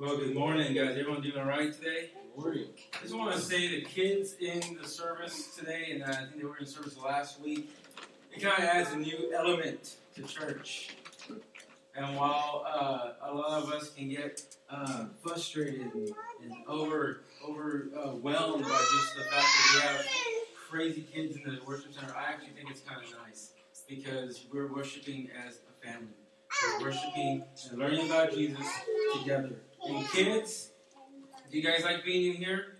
[0.00, 0.96] Well, good morning, guys.
[0.96, 2.10] Everyone doing all right today?
[2.36, 2.68] Morning.
[2.94, 6.44] I just want to say the kids in the service today, and I think they
[6.44, 7.68] were in service last week,
[8.32, 10.90] it kind of adds a new element to church.
[11.96, 14.40] And while uh, a lot of us can get
[14.70, 20.06] uh, frustrated and, and over overwhelmed by just the fact that we have
[20.54, 23.50] crazy kids in the worship center, I actually think it's kind of nice
[23.88, 26.14] because we're worshiping as a family.
[26.78, 28.64] We're worshiping and learning about Jesus
[29.18, 29.56] together.
[29.86, 30.70] And kids,
[31.50, 32.76] do you guys like being in here?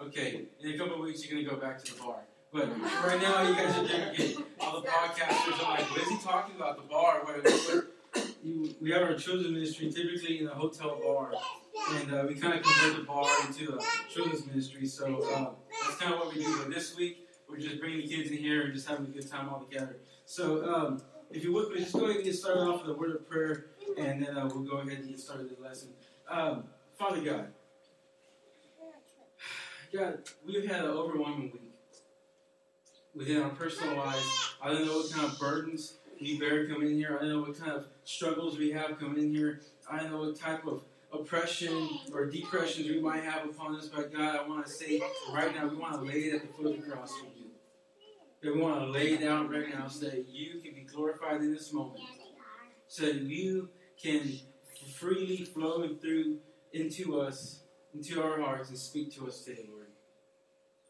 [0.00, 2.16] Okay, in a couple weeks you're gonna go back to the bar.
[2.52, 2.68] But
[3.04, 4.44] right now you guys are doing good.
[4.60, 6.76] All the podcasters are like, what is he talking about?
[6.76, 7.24] The bar?
[7.24, 7.84] What, what,
[8.42, 11.32] you, we have our children's ministry typically in a hotel bar,
[11.94, 13.80] and uh, we kind of convert the bar into a
[14.12, 14.86] children's ministry.
[14.86, 15.50] So uh,
[15.82, 16.58] that's kind of what we do.
[16.58, 19.30] But this week we're just bringing the kids in here and just having a good
[19.30, 19.96] time all together.
[20.24, 23.16] So um, if you would, just go ahead and get started off with a word
[23.16, 23.66] of prayer,
[23.98, 25.88] and then uh, we'll go ahead and get started the lesson.
[26.28, 26.64] Um,
[26.98, 27.52] Father God,
[29.92, 31.72] God, we've had an overwhelming week
[33.14, 34.56] within our personal lives.
[34.60, 37.16] I don't know what kind of burdens we bear coming in here.
[37.16, 39.60] I don't know what kind of struggles we have coming in here.
[39.90, 40.82] I don't know what type of
[41.12, 43.86] oppression or depressions we might have upon us.
[43.86, 45.00] But God, I want to say
[45.32, 47.46] right now, we want to lay it at the foot of the cross for you.
[48.42, 51.40] That we want to lay it down right now so that you can be glorified
[51.40, 52.00] in this moment.
[52.88, 53.68] So that you
[54.02, 54.40] can
[54.96, 56.38] freely flowing through
[56.72, 57.60] into us,
[57.94, 59.88] into our hearts, and speak to us today, Lord.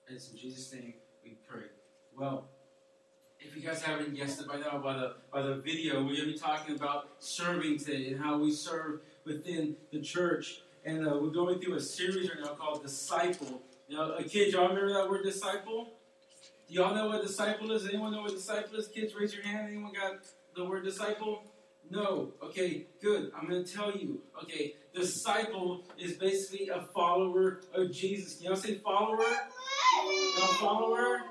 [0.07, 1.65] And it's in Jesus' name we pray.
[2.17, 2.48] Well,
[3.41, 6.27] if you guys haven't guessed it by now by the by the video, we're gonna
[6.27, 10.63] be talking about serving today and how we serve within the church.
[10.85, 13.63] And uh, we're going through a series right now called Disciple.
[13.89, 15.91] Know, uh, kids, y'all remember that word disciple?
[16.69, 17.87] Do y'all know what disciple is?
[17.87, 18.89] Anyone know what disciple is?
[18.89, 19.69] Kids, raise your hand.
[19.69, 20.19] Anyone got
[20.55, 21.43] the word disciple?
[21.91, 22.33] No.
[22.42, 23.31] Okay, good.
[23.37, 24.20] I'm going to tell you.
[24.42, 28.37] Okay, disciple is basically a follower of Jesus.
[28.37, 29.19] Can y'all say follower?
[29.23, 31.23] A follower?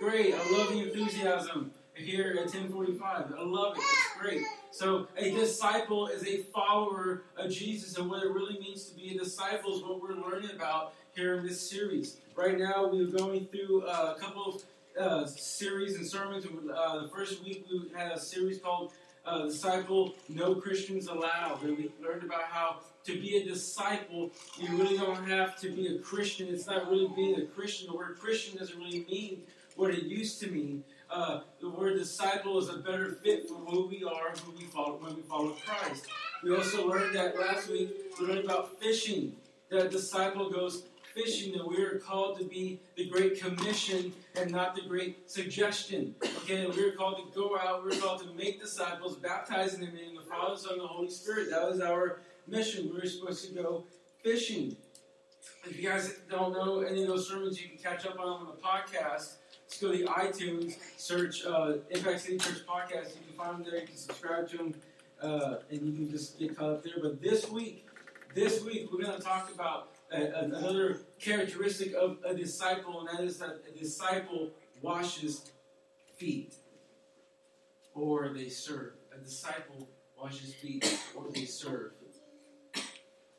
[0.00, 0.34] Great.
[0.34, 3.34] I love the enthusiasm here at 1045.
[3.38, 3.80] I love it.
[3.80, 4.42] It's great.
[4.70, 9.14] So, a disciple is a follower of Jesus, and what it really means to be
[9.14, 12.16] a disciple is what we're learning about here in this series.
[12.34, 14.64] Right now, we're going through uh, a couple of
[15.00, 16.44] uh, series and sermons.
[16.46, 18.92] Uh, the first week, we had a series called
[19.26, 24.76] uh, Disciple No Christians Allowed, where we learned about how to be a disciple, you
[24.76, 26.48] really don't have to be a Christian.
[26.48, 27.88] It's not really being a Christian.
[27.90, 29.42] The word Christian doesn't really mean
[29.76, 30.84] what it used to mean.
[31.10, 34.98] Uh, the word disciple is a better fit for who we are, who we follow
[35.00, 36.06] when we follow Christ.
[36.42, 37.90] We also learned that last week.
[38.18, 39.36] We learned about fishing.
[39.70, 40.84] That disciple goes
[41.14, 41.52] fishing.
[41.52, 46.14] That we are called to be the Great Commission and not the Great Suggestion.
[46.22, 47.84] Okay, we are called to go out.
[47.84, 51.50] We're called to make disciples, baptizing them in the Father, Son, and the Holy Spirit.
[51.50, 52.90] That was our mission.
[52.92, 53.84] We were supposed to go
[54.22, 54.76] fishing.
[55.66, 58.48] If you guys don't know any of those sermons, you can catch up on them
[58.48, 59.36] on the podcast.
[59.68, 63.14] Just go to iTunes, search uh, Impact City Church Podcast.
[63.14, 63.80] You can find them there.
[63.80, 64.74] You can subscribe to them,
[65.22, 66.94] uh, and you can just get caught up there.
[67.00, 67.86] But this week,
[68.34, 73.24] this week, we're going to talk about a, another characteristic of a disciple, and that
[73.24, 75.52] is that a disciple washes
[76.16, 76.54] feet,
[77.94, 78.92] or they serve.
[79.14, 79.88] A disciple
[80.20, 81.92] washes feet, or they serve.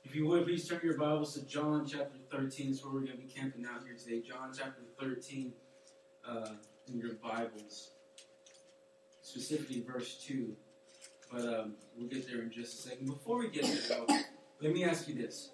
[0.04, 2.72] If you would, please turn your Bibles to John chapter 13.
[2.72, 4.22] That's where we're going to be camping out here today.
[4.22, 5.52] John chapter 13
[6.28, 6.50] uh,
[6.88, 7.92] in your Bibles,
[9.22, 10.56] specifically verse 2.
[11.32, 13.08] But um, we'll get there in just a second.
[13.08, 14.16] Before we get there, though,
[14.62, 15.50] let me ask you this.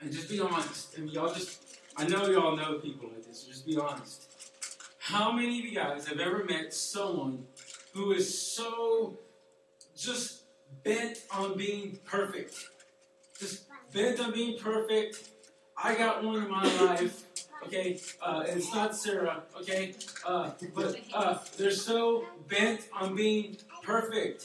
[0.00, 0.96] And just be honest.
[0.96, 1.60] And y'all just,
[1.96, 4.28] I know y'all know people like this, so just be honest.
[4.98, 7.46] How many of you guys have ever met someone
[7.94, 9.18] who is so
[9.96, 10.42] just
[10.84, 12.54] bent on being perfect?
[13.38, 15.30] Just bent on being perfect.
[15.76, 17.24] I got one in my life,
[17.64, 19.94] okay, uh, and it's not Sarah, okay,
[20.26, 24.44] uh, but uh, they're so bent on being perfect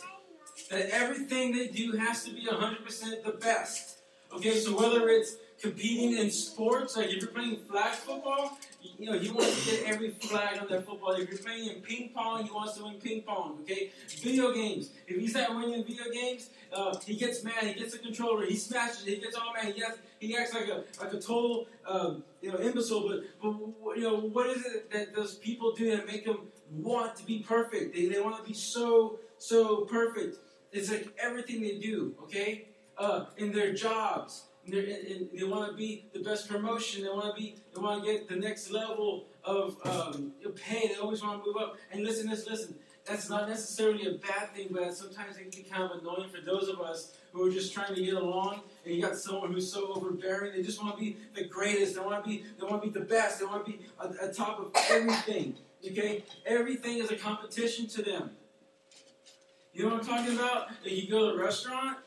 [0.69, 3.97] that everything they do has to be 100% the best.
[4.31, 8.57] Okay, so whether it's competing in sports, like if you're playing flag football,
[8.99, 11.13] you know, he wants to get every flag on that football.
[11.13, 13.59] If you're playing in ping pong, he wants to win ping pong.
[13.61, 14.89] Okay, video games.
[15.07, 17.63] If he's not winning video games, uh, he gets mad.
[17.63, 18.45] He gets a controller.
[18.45, 19.07] He smashes.
[19.07, 19.73] It, he gets all mad.
[19.73, 23.07] He, has, he acts like a like a total um, you know imbecile.
[23.07, 26.39] But, but you know what is it that those people do that make them
[26.71, 27.95] want to be perfect?
[27.95, 30.39] They, they want to be so so perfect.
[30.73, 32.15] It's like everything they do.
[32.23, 32.67] Okay,
[32.97, 37.03] uh, in their jobs and, and they want to be the best promotion.
[37.03, 37.55] They want to be.
[37.73, 40.87] They want to get the next level of um, pay.
[40.87, 41.75] They always want to move up.
[41.91, 42.75] And listen, listen, listen.
[43.05, 46.41] that's not necessarily a bad thing, but sometimes it can be kind of annoying for
[46.41, 48.61] those of us who are just trying to get along.
[48.85, 51.95] And you got someone who's so overbearing; they just want to be the greatest.
[51.95, 53.39] They want to be, they want to be the best.
[53.39, 55.55] They want to be on top of everything.
[55.85, 58.31] Okay, everything is a competition to them.
[59.73, 60.67] You know what I'm talking about?
[60.85, 61.97] You go to a restaurant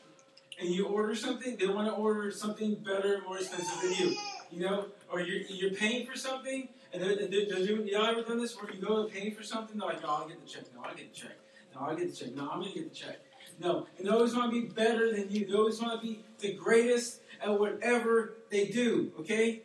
[0.59, 4.17] and you order something, they want to order something better, more expensive than you.
[4.51, 8.71] You know, or you're, you're paying for something, and they're, y'all ever done this where
[8.71, 10.95] you go to pay for something, they're like, no, I'll get the check, no, I'll
[10.95, 11.37] get the check,
[11.75, 13.19] no, I'll get the check, no, I'm going to get the check.
[13.59, 15.47] No, and they always want to be better than you.
[15.47, 19.61] They always want to be the greatest at whatever they do, okay?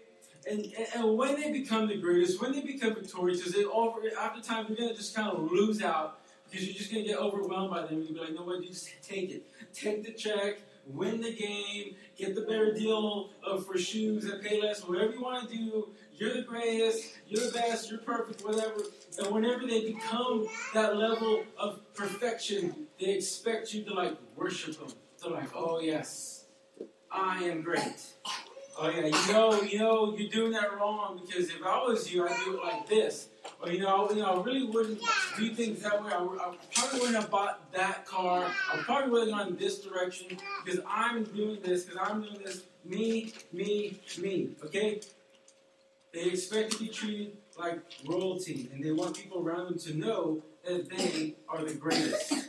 [0.50, 4.66] And, and, when they become the greatest, when they become victorious, it over, after time,
[4.68, 6.18] you're going to just kind of lose out
[6.50, 8.02] because you're just going to get overwhelmed by them.
[8.02, 9.46] You'll be like, no, what, just take it.
[9.72, 14.60] Take the check, win the game, get the better deal uh, for shoes and pay
[14.60, 15.88] less, whatever you want to do.
[16.14, 18.82] You're the greatest, you're the best, you're perfect, whatever.
[19.18, 24.92] And whenever they become that level of perfection, they expect you to like worship them.
[25.20, 26.44] They're like, oh yes,
[27.10, 28.06] I am great.
[28.78, 32.26] Oh yeah, you know, you know, you're doing that wrong because if I was you,
[32.26, 33.28] I'd do it like this.
[33.62, 35.00] Or you know, you know, I really wouldn't
[35.38, 36.10] do things that way.
[36.10, 38.50] I, I probably wouldn't have bought that car.
[38.72, 42.38] I probably would have gone in this direction because I'm doing this, because I'm doing
[42.44, 42.64] this.
[42.84, 44.50] Me, me, me.
[44.64, 45.00] Okay?
[46.12, 50.42] They expect to be treated like royalty, and they want people around them to know
[50.66, 52.48] that they are the greatest.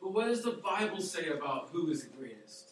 [0.00, 2.70] But what does the Bible say about who is the greatest?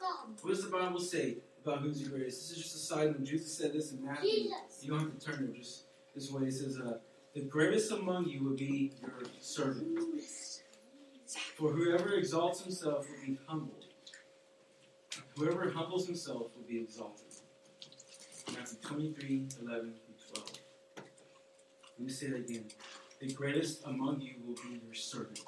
[0.00, 0.38] God.
[0.42, 2.48] What does the Bible say about who's the greatest?
[2.48, 3.24] This is just a side note.
[3.24, 4.30] Jesus said this in Matthew.
[4.30, 4.54] Jesus.
[4.82, 6.44] You don't have to turn it just this way.
[6.44, 6.98] It says, uh,
[7.34, 9.98] The greatest among you will be your servant.
[11.56, 13.84] For whoever exalts himself will be humbled.
[15.36, 17.26] Whoever humbles himself will be exalted.
[18.54, 20.50] Matthew 23, 11 through 12.
[21.98, 22.64] Let me say that again.
[23.20, 25.40] The greatest among you will be your servant.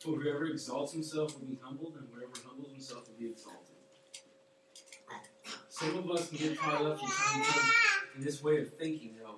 [0.00, 3.76] For whoever exalts himself will be humbled, and whoever humbles himself will be exalted.
[5.68, 7.08] Some of us can get caught up in,
[8.16, 9.36] in this way of thinking, though.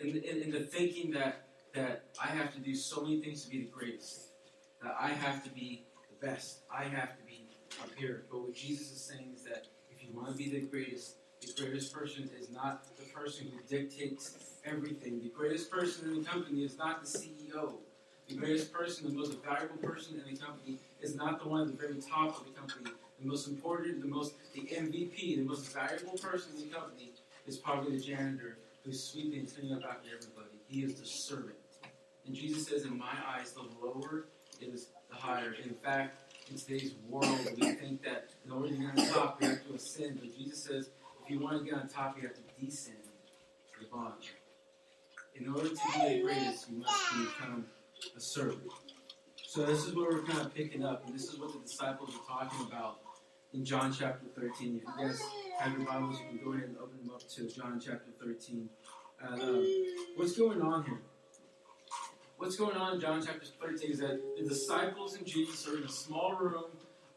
[0.00, 3.50] In, in, in the thinking that, that I have to do so many things to
[3.50, 4.28] be the greatest.
[4.82, 6.60] That I have to be the best.
[6.72, 7.46] I have to be
[7.82, 8.24] up here.
[8.30, 11.52] But what Jesus is saying is that if you want to be the greatest, the
[11.62, 15.20] greatest person is not the person who dictates everything.
[15.20, 17.74] The greatest person in the company is not the CEO.
[18.28, 21.66] The greatest person, the most valuable person in the company, is not the one at
[21.66, 22.90] the very top of the company.
[23.20, 27.12] The most important, the most, the MVP, the most valuable person in the company
[27.46, 30.58] is probably the janitor who's sweeping and cleaning up after everybody.
[30.66, 31.56] He is the servant.
[32.26, 34.26] And Jesus says, in my eyes, the lower
[34.60, 35.54] is the higher.
[35.62, 39.46] In fact, in today's world, we think that in order to get on top, we
[39.46, 40.20] have to ascend.
[40.20, 40.90] But Jesus says,
[41.22, 42.96] if you want to get on top, you have to descend
[43.80, 44.14] the bottom.
[45.34, 47.66] In order to be the greatest, you must become
[48.16, 48.62] a servant.
[49.36, 52.10] So this is where we're kind of picking up, and this is what the disciples
[52.14, 52.98] are talking about
[53.54, 54.50] in John chapter 13.
[54.76, 55.22] If you guys
[55.60, 58.68] have your Bibles, you can go ahead and open them up to John chapter 13.
[59.20, 59.62] And, uh,
[60.16, 61.00] what's going on here?
[62.36, 65.84] What's going on in John chapter 13 is that the disciples and Jesus are in
[65.84, 66.64] a small room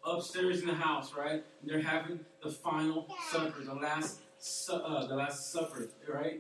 [0.06, 1.44] upstairs in the house, right?
[1.62, 6.40] And they're having the final supper, the last, su- uh, the last supper, right?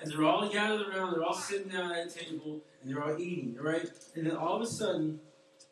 [0.00, 3.18] And they're all gathered around, they're all sitting down at a table, and they're all
[3.18, 3.90] eating, right?
[4.14, 5.20] And then all of a sudden,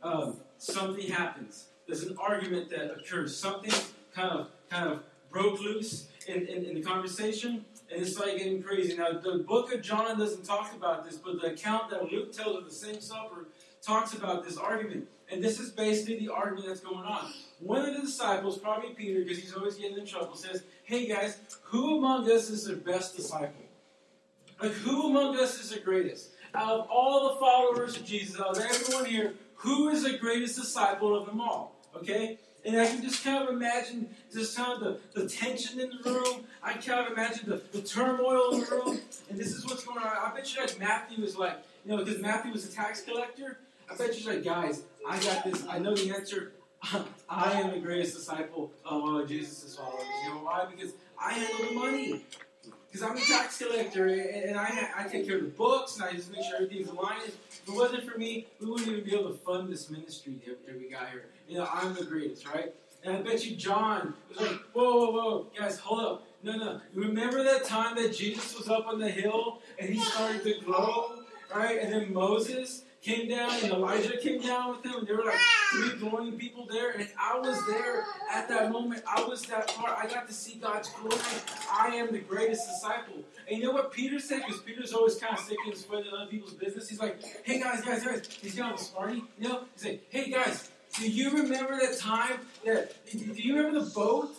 [0.02, 1.69] um, something happens.
[1.90, 3.36] There's an argument that occurs.
[3.36, 3.72] Something
[4.14, 8.62] kind of kind of broke loose in, in, in the conversation, and it's like getting
[8.62, 8.96] crazy.
[8.96, 12.58] Now, the book of John doesn't talk about this, but the account that Luke tells
[12.58, 13.48] of the same supper
[13.82, 15.08] talks about this argument.
[15.32, 17.32] And this is basically the argument that's going on.
[17.58, 21.38] One of the disciples, probably Peter, because he's always getting in trouble, says, Hey guys,
[21.62, 23.64] who among us is the best disciple?
[24.62, 26.30] Like, who among us is the greatest?
[26.54, 30.56] Out of all the followers of Jesus, out of everyone here, who is the greatest
[30.56, 31.79] disciple of them all?
[31.96, 32.38] Okay?
[32.64, 36.10] And I can just kind of imagine just kind of the, the tension in the
[36.10, 36.44] room.
[36.62, 39.00] I kind of imagine the, the turmoil in the room.
[39.30, 40.06] And this is what's going on.
[40.06, 43.58] I bet you like Matthew is like, you know, because Matthew was a tax collector.
[43.90, 45.64] I bet you like, guys, I got this.
[45.68, 46.52] I know the answer.
[47.28, 50.04] I am the greatest disciple of uh, Jesus' followers.
[50.24, 50.66] You know why?
[50.70, 52.24] Because I handle the money.
[52.90, 56.12] Because I'm a tax collector and I, I take care of the books and I
[56.12, 57.22] just make sure everything's aligned.
[57.28, 60.76] If it wasn't for me, we wouldn't even be able to fund this ministry that
[60.76, 61.26] we got here.
[61.48, 62.74] You know, I'm the greatest, right?
[63.04, 66.26] And I bet you John was like, whoa, whoa, whoa, guys, hold up.
[66.42, 66.80] No, no.
[66.94, 71.22] Remember that time that Jesus was up on the hill and he started to glow,
[71.54, 71.78] right?
[71.80, 75.40] And then Moses came down, and Elijah came down with him, and there were like
[75.72, 79.02] three glowing people there, and I was there at that moment.
[79.08, 79.96] I was that part.
[79.98, 81.16] I got to see God's glory.
[81.72, 83.22] I am the greatest disciple.
[83.48, 84.42] And you know what Peter said?
[84.46, 86.88] Because Peter's always kind of sticking his foot in other people's business.
[86.88, 88.28] He's like, hey guys, guys, guys.
[88.40, 89.64] He's got a smarty, you know?
[89.74, 94.34] He's like, hey guys, do you remember that time that, do you remember the boat?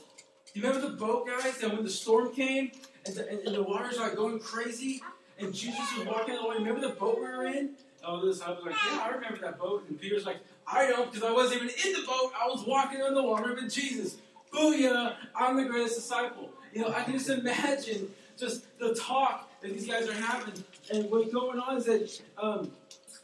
[0.54, 2.72] Do you remember the boat, guys, that when the storm came
[3.06, 5.02] and the, and, the waters are like going crazy
[5.40, 6.56] and Jesus was walking on the way?
[6.58, 7.72] Remember the boat we were in?
[8.06, 9.86] Oh, this, I was like, yeah, I remember that boat.
[9.88, 12.32] And Peter's like, I don't, because I wasn't even in the boat.
[12.40, 14.18] I was walking on the water with Jesus.
[14.54, 16.50] Booyah, I'm the greatest disciple.
[16.74, 20.64] You know, I can just imagine just the talk that these guys are having.
[20.92, 22.72] And what's going on is that um,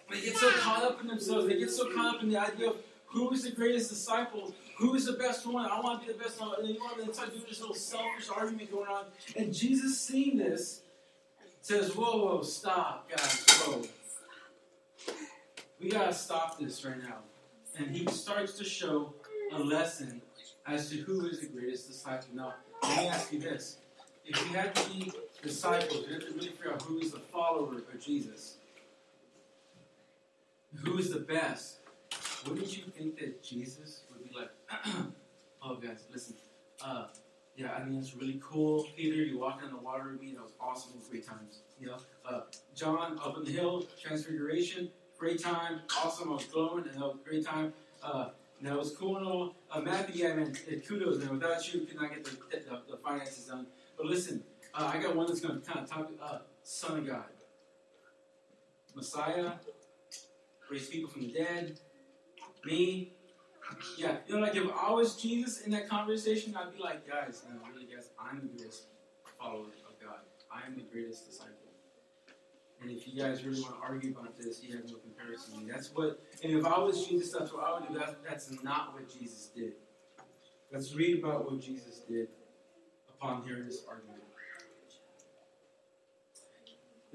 [0.10, 1.48] they get so caught up in themselves.
[1.48, 4.94] They get so caught up in the idea of who is the greatest disciple, who
[4.96, 5.70] is the best one.
[5.70, 6.54] I want to be the best one.
[6.60, 9.06] And you want to start doing this little selfish argument going on.
[9.36, 10.82] And Jesus, seeing this,
[11.62, 13.82] says, "Whoa, whoa, stop, guys, whoa."
[15.80, 17.20] We gotta stop this right now.
[17.78, 19.14] And he starts to show
[19.54, 20.22] a lesson
[20.66, 22.30] as to who is the greatest disciple.
[22.34, 23.78] Now, let me ask you this.
[24.26, 25.12] If you had to be
[25.42, 28.58] disciples, you have to really figure out who is the follower of Jesus.
[30.84, 31.78] Who is the best?
[32.46, 34.50] Wouldn't you think that Jesus would be like,
[35.64, 36.36] oh, guys, listen.
[36.84, 37.06] Uh,
[37.58, 38.86] yeah, I mean, it's really cool.
[38.96, 40.34] Peter, you walked on the water with me.
[40.34, 40.94] That was awesome.
[41.10, 41.62] Great times.
[41.80, 42.42] You know, uh,
[42.76, 44.92] John, up on the hill, transfiguration.
[45.18, 45.82] Great time.
[45.98, 46.30] Awesome.
[46.30, 47.74] I was glowing, and that was great time.
[48.04, 49.56] Uh, and that was cool and all.
[49.72, 50.56] Uh, Matthew, yeah, man,
[50.88, 51.34] kudos, man.
[51.34, 53.66] Without you, could not get the, the, the finances done.
[53.98, 54.44] But listen,
[54.76, 57.26] uh, I got one that's going to kind of talk, uh, Son of God.
[58.96, 59.54] Messiah,
[60.70, 61.80] raise people from the dead,
[62.66, 63.14] me.
[63.98, 67.44] Yeah, you know, like if I was Jesus in that conversation, I'd be like, guys,
[67.50, 68.88] no, really, guys, I'm the greatest
[69.40, 70.20] follower of God.
[70.52, 71.54] I am the greatest disciple.
[72.82, 75.60] And if you guys really want to argue about this, you have no comparison to
[75.60, 75.72] me.
[75.72, 77.98] That's what, and if I was Jesus, that's what I would do.
[77.98, 79.74] That, that's not what Jesus did.
[80.72, 82.28] Let's read about what Jesus did
[83.10, 84.22] upon hearing this argument.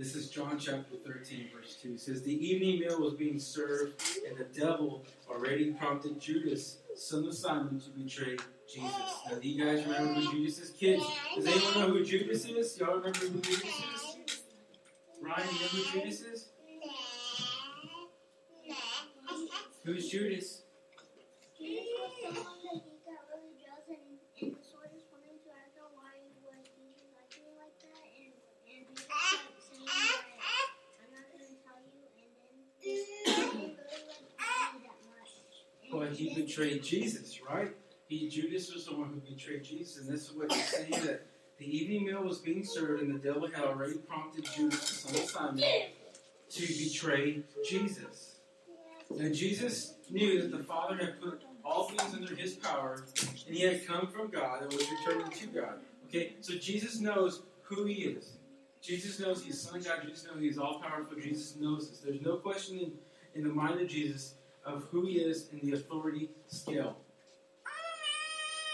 [0.02, 1.92] This is John chapter 13, verse 2.
[1.92, 7.24] It says, The evening meal was being served, and the devil already prompted Judas, son
[7.24, 8.36] of Simon, to betray
[8.68, 8.90] Jesus.
[9.30, 10.70] Now, do you guys remember who Judas is?
[10.70, 11.04] Kids,
[11.36, 12.76] does anyone know who Judas is?
[12.80, 14.16] Y'all remember who Judas is?
[15.22, 16.48] Ryan, you know who Judas is?
[19.84, 20.62] Who's Judas?
[35.92, 37.74] Well, he betrayed Jesus, right?
[38.08, 41.26] He Judas was the one who betrayed Jesus, and this is what he's saying that
[41.58, 45.22] the evening meal was being served, and the devil had already prompted Judas, the son
[45.22, 45.64] of Simon,
[46.50, 48.36] to betray Jesus.
[49.10, 53.04] And Jesus knew that the Father had put all things under his power,
[53.46, 55.74] and he had come from God and was returning to God.
[56.06, 58.32] Okay, so Jesus knows who he is.
[58.80, 60.00] Jesus knows he's Son of God.
[60.06, 61.18] Jesus knows he's all powerful.
[61.20, 62.00] Jesus knows this.
[62.00, 62.92] There's no question in,
[63.34, 64.34] in the mind of Jesus
[64.64, 66.96] of who he is in the authority scale.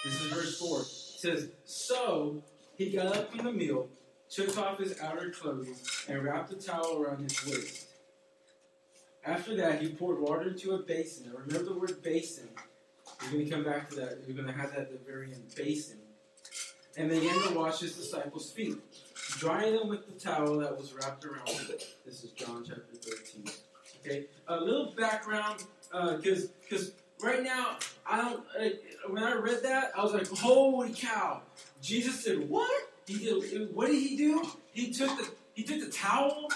[0.04, 0.80] This is verse 4.
[0.80, 2.42] It says, So
[2.76, 3.88] he got up from the meal,
[4.30, 5.74] took off his outer clothing,
[6.08, 7.88] and wrapped a towel around his waist.
[9.24, 11.26] After that, he poured water into a basin.
[11.26, 12.48] Now, remember the word basin.
[13.22, 14.18] We're going to come back to that.
[14.26, 15.52] We're going to have that at the very end.
[15.56, 15.98] Basin.
[16.96, 18.78] And began to wash his disciples' feet,
[19.38, 21.78] drying them with the towel that was wrapped around them.
[22.04, 23.44] This is John chapter 13.
[24.04, 26.92] Okay, a little background, Uh, because because
[27.22, 27.76] right now
[28.06, 28.44] I don't.
[28.58, 31.42] Like, when I read that, I was like, holy cow!
[31.80, 32.90] Jesus said, "What?
[33.06, 33.74] He did?
[33.74, 34.46] What did he do?
[34.72, 36.48] He took the he took the towel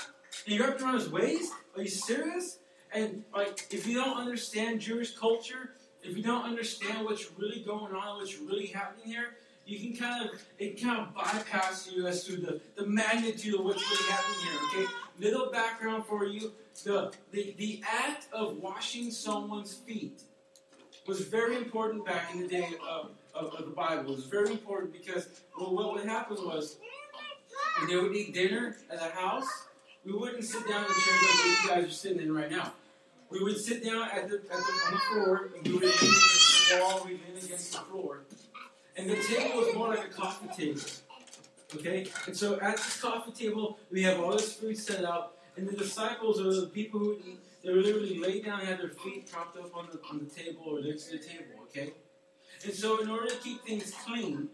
[0.45, 1.53] and he wrapped it around his waist.
[1.77, 2.59] Are you serious?
[2.93, 5.71] And like, if you don't understand Jewish culture,
[6.03, 9.37] if you don't understand what's really going on, what's really happening here,
[9.67, 13.65] you can kind of it kind of bypass you as to the, the magnitude of
[13.65, 14.85] what's really happening here.
[14.85, 16.53] Okay, little background for you:
[16.85, 20.23] the the the act of washing someone's feet
[21.07, 24.13] was very important back in the day of, of, of the Bible.
[24.13, 26.77] It was very important because well, what would happen was
[27.79, 29.49] when they would eat dinner at a house,
[30.05, 32.73] we wouldn't sit down in chairs like what you guys are sitting in right now.
[33.31, 35.93] We would sit down at the, at the on the floor and we would lean
[35.93, 38.21] against the wall, we lean against the floor.
[38.97, 40.81] And the table was more like a coffee table.
[41.77, 42.07] Okay?
[42.27, 45.77] And so at this coffee table, we have all this food set out, and the
[45.77, 47.19] disciples or the people who
[47.63, 50.43] they would literally lay down and have their feet propped up on the, on the
[50.43, 51.93] table or next to the table, okay?
[52.65, 54.49] And so in order to keep things clean,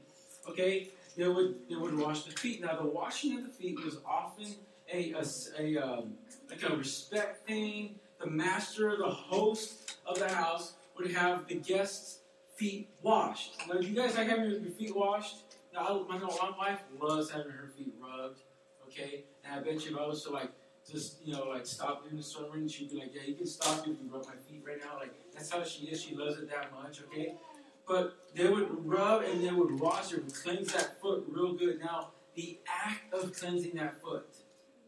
[0.48, 2.60] okay, they would they would wash the feet.
[2.60, 4.54] Now the washing of the feet was often
[4.92, 5.24] a, a,
[5.58, 6.14] a um,
[6.50, 12.20] like a respect thing the master, the host of the house, would have the guests'
[12.56, 13.56] feet washed.
[13.68, 15.36] Now, you guys like having your feet washed?
[15.72, 18.40] Now, I, know my wife loves having her feet rubbed.
[18.88, 20.50] Okay, and I bet you if I was to like
[20.90, 23.80] just you know like stop doing the sermon, she'd be like, "Yeah, you can stop
[23.80, 26.02] if you rub my feet right now." Like that's how she is.
[26.02, 27.00] She loves it that much.
[27.02, 27.34] Okay,
[27.86, 31.80] but they would rub and they would wash or cleanse that foot real good.
[31.80, 34.28] Now, the act of cleansing that foot,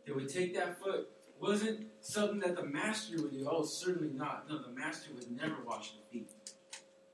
[0.07, 1.09] they would take that foot
[1.41, 3.49] wasn't something that the master would do.
[3.51, 4.49] Oh, certainly not.
[4.49, 6.31] No, the master would never wash the feet.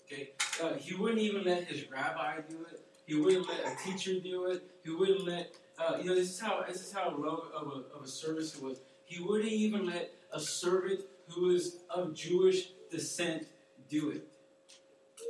[0.05, 0.31] Okay,
[0.63, 2.81] uh, he wouldn't even let his rabbi do it.
[3.07, 4.65] He wouldn't let a teacher do it.
[4.85, 6.15] He wouldn't let uh, you know.
[6.15, 8.81] This is how this is how low of a, of a service it was.
[9.05, 13.47] He wouldn't even let a servant who was of Jewish descent
[13.89, 14.27] do it.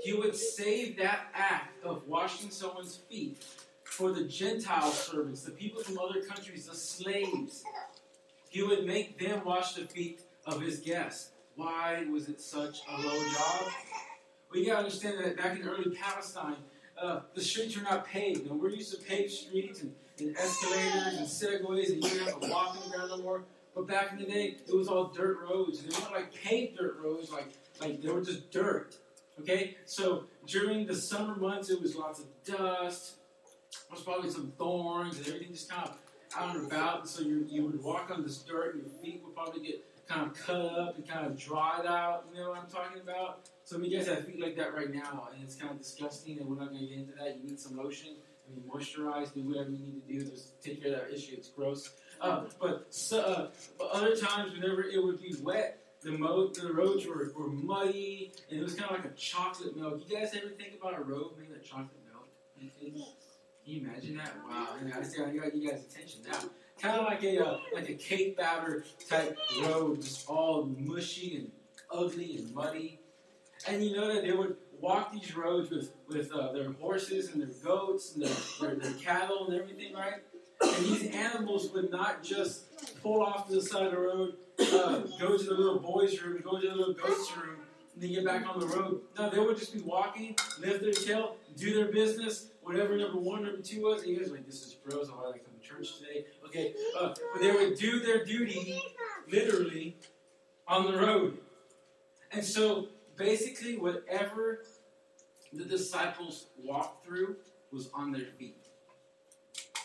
[0.03, 3.43] He would save that act of washing someone's feet
[3.85, 7.65] for the Gentile servants, the people from other countries, the slaves.
[8.49, 11.31] He would make them wash the feet of his guests.
[11.57, 13.73] Why was it such a low job?
[14.51, 16.57] We gotta understand that back in early Palestine,
[17.01, 18.51] uh, the streets were not paved.
[18.51, 22.41] And we're used to paved streets and, and escalators and segways, and you didn't have
[22.41, 23.45] to walk on the ground no more.
[23.75, 25.83] But back in the day, it was all dirt roads.
[25.83, 27.49] And they weren't like paved dirt roads, like,
[27.81, 28.97] like they were just dirt.
[29.41, 29.77] Okay?
[29.85, 33.17] So during the summer months, it was lots of dust.
[33.73, 35.99] There was probably some thorns, and everything just kind of
[36.37, 39.23] out and about, and so you, you would walk on this dirt, and your feet
[39.25, 42.25] would probably get kind of cut up and kind of dried out.
[42.33, 43.49] You know what I'm talking about?
[43.65, 46.39] Some of you guys have feet like that right now, and it's kind of disgusting,
[46.39, 47.37] and we're not going to get into that.
[47.37, 48.17] You need some lotion.
[48.47, 50.31] I mean, moisturize, do whatever you need to do.
[50.31, 51.35] Just take care of that issue.
[51.37, 51.91] It's gross.
[52.21, 53.49] Uh, but, so, uh,
[53.79, 58.33] but other times, whenever it would be wet, the, mo- the roads were, were muddy,
[58.51, 60.03] and it was kind of like a chocolate milk.
[60.07, 62.29] You guys ever think about a road made of chocolate milk?
[62.59, 63.05] Anything?
[63.65, 64.33] Can you imagine that?
[64.49, 64.77] Wow!
[64.81, 66.39] And I see I got you guys' attention now.
[66.81, 71.51] Kind of like a uh, like a cake batter type road, just all mushy and
[71.91, 73.01] ugly and muddy.
[73.67, 77.43] And you know that they would walk these roads with with uh, their horses and
[77.43, 80.23] their goats and their, their, their cattle and everything, right?
[80.63, 85.01] And these animals would not just pull off to the side of the road, uh,
[85.21, 87.57] go to the little boy's room, go to the little goat's room,
[87.95, 89.03] and then get back on the road.
[89.19, 93.45] No, they would just be walking, lift their tail, do their business, whatever number one,
[93.45, 94.03] number two was.
[94.03, 95.09] And you guys like, this is gross.
[95.11, 96.25] Why I come to church today?
[96.47, 98.81] Okay, uh, but they would do their duty
[99.31, 99.97] literally
[100.67, 101.39] on the road.
[102.33, 104.63] And so basically, whatever
[105.53, 107.37] the disciples walked through
[107.73, 108.67] was on their feet.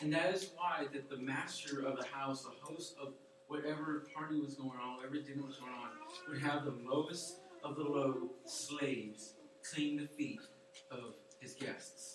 [0.02, 3.14] And that is why that the master of the house, the host of
[3.48, 5.90] whatever party was going on, whatever dinner was going on,
[6.30, 9.34] would have the lowest of the low slaves
[9.72, 10.42] clean the feet
[10.90, 12.14] of his guests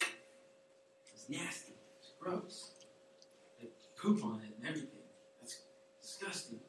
[1.12, 1.74] It's nasty.
[2.00, 2.72] It's gross.
[3.60, 3.68] They
[4.00, 5.06] poop on it and everything.
[5.40, 5.62] That's
[6.02, 6.60] disgusting.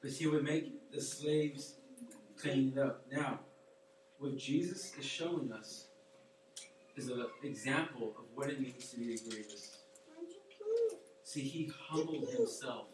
[0.00, 1.76] But he would make the slaves
[2.40, 3.04] clean it up.
[3.10, 3.40] Now,
[4.22, 5.86] what Jesus is showing us
[6.96, 9.78] is an example of what it means to be the greatest.
[11.24, 12.86] See, he humbled himself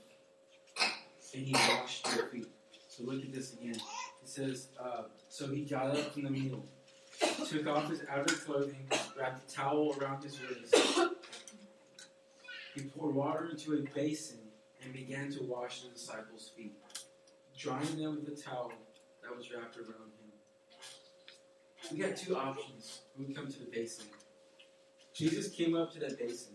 [1.35, 2.49] and he washed their feet.
[2.89, 3.75] So look at this again.
[3.75, 6.63] It says, uh, So he got up from the meal
[7.49, 8.87] took off his outer clothing,
[9.19, 11.01] wrapped a towel around his waist.
[12.75, 14.39] He poured water into a basin
[14.83, 16.75] and began to wash the disciples' feet,
[17.57, 18.73] drying them with the towel
[19.23, 20.18] that was wrapped around him.
[21.91, 24.07] We got two options when we come to the basin.
[25.15, 26.55] Jesus came up to that basin,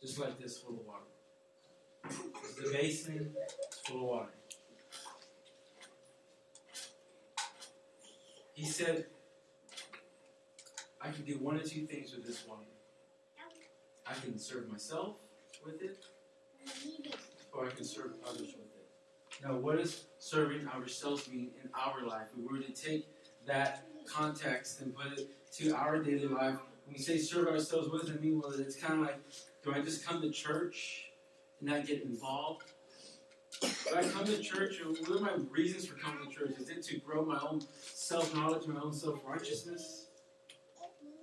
[0.00, 1.04] just like this, full of water.
[2.62, 3.34] The basin,
[3.84, 4.30] full of water.
[8.54, 9.06] He said,
[11.00, 12.62] I can do one of two things with this water.
[14.06, 15.16] I can serve myself
[15.64, 15.98] with it,
[17.52, 19.44] or I can serve others with it.
[19.44, 22.26] Now, what does serving ourselves mean in our life?
[22.32, 23.06] If we were to take
[23.46, 28.00] that context and put it to our daily life, when we say serve ourselves, what
[28.00, 28.40] does it mean?
[28.40, 29.18] Well, it's kind of like,
[29.64, 31.10] do I just come to church
[31.60, 32.64] and not get involved?
[33.60, 36.52] Do I come to church, and what are my reasons for coming to church?
[36.58, 40.06] Is it to grow my own self knowledge, my own self righteousness?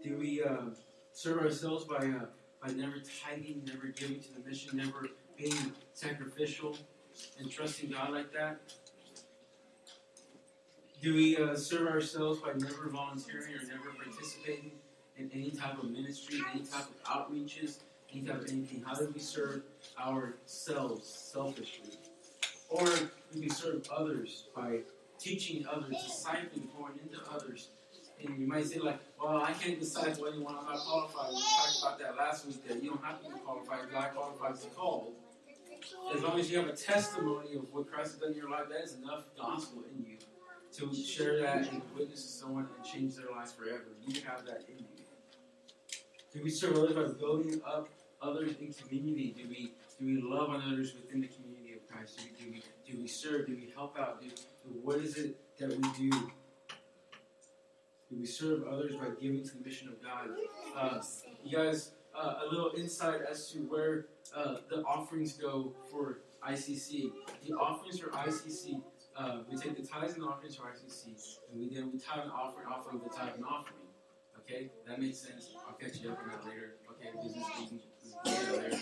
[0.03, 0.69] Do we uh,
[1.13, 2.25] serve ourselves by uh,
[2.61, 6.77] by never tithing, never giving to the mission, never being sacrificial
[7.39, 8.59] and trusting God like that?
[10.99, 14.71] Do we uh, serve ourselves by never volunteering or never participating
[15.15, 17.77] in any type of ministry, any type of outreaches,
[18.11, 18.83] any type of anything?
[18.83, 19.61] How do we serve
[19.99, 21.99] ourselves selfishly?
[22.69, 24.79] Or do we serve others by
[25.19, 27.69] teaching others, discipling, pouring into others?
[28.19, 31.29] And you might say, like, well, I can't disciple anyone, I'm not qualified.
[31.29, 34.63] We talked about that last week that you don't have to be qualified, God qualifies
[34.63, 35.13] the called.
[36.15, 38.67] as long as you have a testimony of what Christ has done in your life,
[38.69, 40.16] that is enough gospel in you
[40.77, 43.85] to share that and witness to someone and change their lives forever.
[44.05, 45.03] You have that in you.
[46.33, 47.89] Do we serve others by building up
[48.21, 49.33] others in community?
[49.37, 52.17] Do we do we love on others within the community of Christ?
[52.17, 53.47] Do we do we, do we serve?
[53.47, 54.21] Do we help out?
[54.21, 54.27] Do,
[54.83, 56.09] what is it that we do?
[58.09, 60.29] Do we serve others by giving to the mission of God?
[60.75, 61.01] Uh,
[61.43, 67.11] you guys, uh, a little insight as to where uh, the offerings go for ICC.
[67.45, 68.81] The offerings for ICC,
[69.17, 71.05] uh, we take the tithes and offerings for ICC,
[71.51, 73.81] and we then we tithe and offering off of the tithe and offering.
[74.39, 75.49] Okay, that makes sense.
[75.67, 76.75] I'll catch you up on that later.
[76.91, 78.51] Okay, business.
[78.51, 78.77] Later.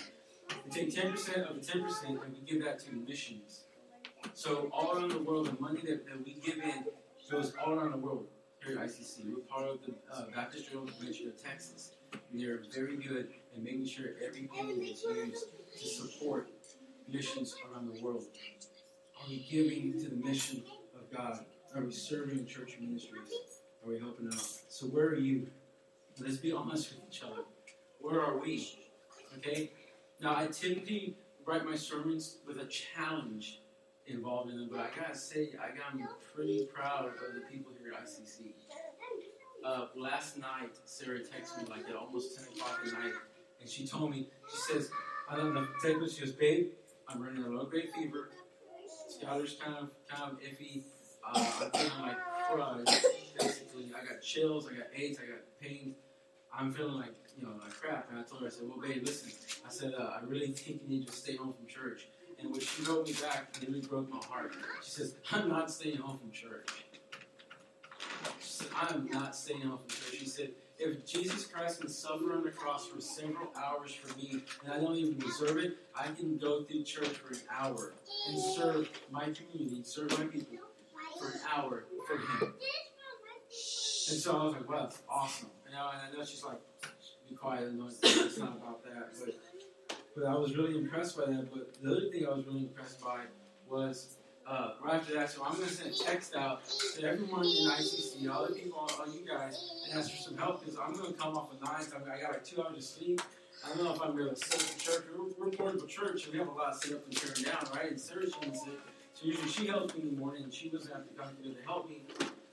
[0.64, 3.64] We take ten percent of the ten percent and we give that to missions.
[4.34, 6.84] So all around the world, the money that, that we give in
[7.30, 8.26] goes all around the world
[8.64, 9.24] here at ICC.
[9.26, 11.92] We're part of the uh, Baptist General Convention of Texas.
[12.12, 15.46] And they're very good at making sure every penny is used
[15.78, 16.48] to support
[17.08, 18.24] missions around the world.
[19.26, 20.62] Are we giving to the mission
[20.94, 21.44] of God?
[21.74, 23.28] Are we serving church ministries?
[23.84, 24.46] Are we helping out?
[24.68, 25.48] So where are you?
[26.20, 27.42] Let's be honest with each other.
[27.98, 28.78] Where are we?
[29.38, 29.72] Okay?
[30.20, 33.62] Now I typically write my sermons with a challenge
[34.06, 37.94] involved in them, but I gotta say, I got pretty proud of the people here
[37.94, 38.52] at ICC.
[39.64, 43.12] Uh, last night, Sarah texted me like at almost 10 o'clock at night,
[43.60, 44.88] and she told me, she says,
[45.28, 46.68] I don't know, she goes, babe,
[47.08, 48.30] I'm running a low grade fever.
[49.20, 50.82] Scouter's kind of kind of iffy.
[51.26, 52.16] Uh, I'm feeling like
[52.50, 52.84] crud,
[53.38, 53.90] basically.
[53.96, 55.94] I got chills, I got aches, I got pain.
[56.56, 58.08] I'm feeling like, you know, like crap.
[58.10, 59.32] And I told her, I said, well, babe, listen.
[59.66, 62.08] I said, uh, I really think you need to stay home from church.
[62.38, 64.52] And when she wrote me back, it really broke my heart.
[64.84, 66.68] She says, I'm not staying home from church.
[68.40, 70.20] She said, I am not staying home from church.
[70.20, 74.42] She said, if Jesus Christ can suffer on the cross for several hours for me,
[74.64, 77.94] and I don't even deserve it, I can go through church for an hour
[78.28, 80.58] and serve my community, serve my people
[81.18, 82.54] for an hour for Him.
[84.08, 85.50] And so I was like, wow, that's awesome.
[85.66, 86.60] And I, and I know she's like,
[87.28, 89.08] be quiet, it's, it's not about that.
[89.18, 89.34] But,
[90.14, 91.48] but I was really impressed by that.
[91.52, 93.22] But the other thing I was really impressed by
[93.68, 94.16] was
[94.48, 97.68] uh, right after that, so I'm going to send a text out to everyone in
[97.68, 101.12] ICC, all the people, all you guys, and ask for some help because I'm going
[101.12, 101.86] to come off a night.
[101.94, 103.20] I, mean, I got like two hours of sleep.
[103.64, 105.04] I don't know if I'm going to set up church.
[105.16, 107.66] We're, we're portable church, and we have a lot of set up and tearing down,
[107.74, 107.90] right?
[107.90, 108.80] And Sarah's doing it.
[109.14, 111.54] So usually she helps me in the morning, and she doesn't have to come here
[111.54, 112.02] to help me.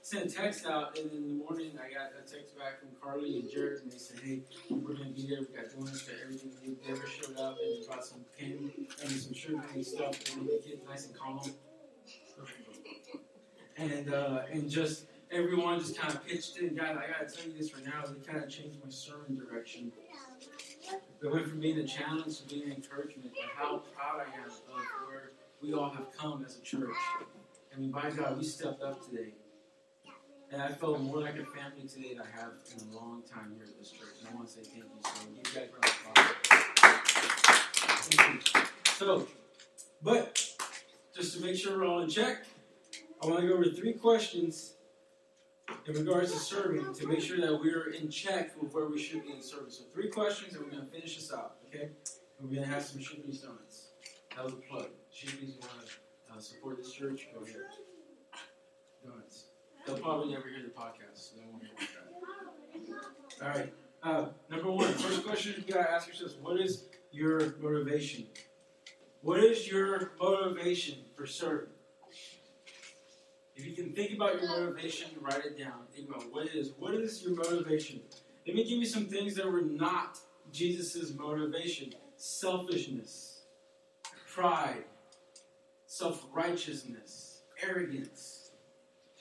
[0.02, 3.38] Send a text out, and in the morning I got a text back from Carly
[3.38, 5.40] and Jared, and they said, "Hey, we're to be there.
[5.40, 6.52] We got donuts, got everything.
[6.60, 10.68] They never showed up, and brought some candy and some sugar and stuff make the
[10.68, 11.40] kids nice and calm."
[13.76, 16.74] And uh, and just everyone just kind of pitched in.
[16.74, 18.02] God, I gotta tell you this right now.
[18.04, 19.92] It kind of changed my sermon direction.
[21.22, 23.26] It went from being a challenge to being an encouragement.
[23.26, 25.32] And how proud I am of where
[25.62, 26.94] we all have come as a church.
[27.74, 29.32] I mean, by God, we stepped up today.
[30.52, 33.54] And I felt more like a family today than I have in a long time
[33.56, 34.20] here at this church.
[34.20, 34.90] And I want to say thank you.
[35.02, 36.36] So give you guys a round of
[38.12, 38.74] applause.
[38.96, 39.26] So,
[40.02, 40.38] but
[41.16, 42.44] just to make sure we're all in check,
[43.24, 44.74] I want to go over three questions
[45.86, 49.22] in regards to serving to make sure that we're in check with where we should
[49.22, 49.78] be in service.
[49.78, 51.84] So, three questions, and we're going to finish this out, okay?
[52.38, 53.92] And we're going to have some Shipley's donuts.
[54.36, 54.88] That was a plug.
[55.12, 57.28] You want to uh, support this church?
[57.32, 57.56] Go ahead.
[59.02, 59.44] Donuts.
[59.86, 63.00] They'll probably never hear the podcast, so they won't hear
[63.40, 63.46] that.
[63.46, 63.72] All right.
[64.02, 68.26] Uh, number one, first question you got to ask yourself what is your motivation?
[69.22, 71.73] What is your motivation for serving?
[73.56, 75.86] If you can think about your motivation, write it down.
[75.94, 76.72] Think about what is.
[76.78, 78.00] What is your motivation?
[78.46, 80.18] Let me give you some things that were not
[80.52, 83.42] Jesus' motivation selfishness,
[84.32, 84.84] pride,
[85.86, 88.50] self righteousness, arrogance.